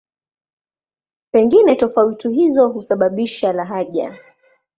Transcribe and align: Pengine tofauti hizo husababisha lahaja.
Pengine 1.31 1.75
tofauti 1.75 2.29
hizo 2.31 2.69
husababisha 2.69 3.53
lahaja. 3.53 4.17